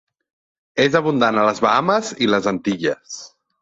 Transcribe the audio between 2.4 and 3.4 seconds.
Antilles.